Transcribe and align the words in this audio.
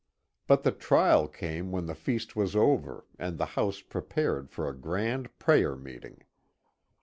But 0.47 0.63
the 0.63 0.71
trial 0.71 1.27
came 1.27 1.71
when 1.71 1.85
the 1.85 1.93
feast 1.93 2.35
was 2.35 2.55
over, 2.55 3.05
and 3.19 3.37
the 3.37 3.45
house 3.45 3.81
prepared 3.81 4.49
for 4.49 4.67
a 4.67 4.75
grand 4.75 5.37
prayer 5.37 5.75
meeting. 5.75 6.23